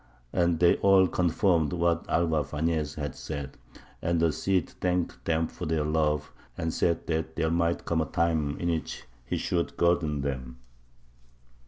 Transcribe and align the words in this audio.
And 0.33 0.57
they 0.59 0.77
all 0.77 1.07
confirmed 1.07 1.73
what 1.73 2.09
Alvar 2.09 2.43
Fañez 2.43 2.95
had 2.95 3.15
said; 3.15 3.55
and 4.01 4.19
the 4.19 4.31
Cid 4.31 4.67
thanked 4.81 5.23
them 5.25 5.47
for 5.47 5.67
their 5.67 5.83
love, 5.83 6.33
and 6.57 6.73
said 6.73 7.05
that 7.05 7.35
there 7.35 7.51
might 7.51 7.85
come 7.85 8.01
a 8.01 8.05
time 8.05 8.57
in 8.57 8.69
which 8.69 9.03
he 9.27 9.37
should 9.37 9.77
guerdon 9.77 10.21
them. 10.21 10.57